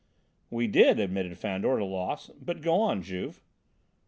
"We 0.49 0.65
did," 0.65 0.99
admitted 0.99 1.37
Fandor, 1.37 1.73
at 1.75 1.83
a 1.83 1.85
loss, 1.85 2.29
"but 2.43 2.61
go 2.63 2.81
on, 2.81 3.03
Juve." 3.03 3.39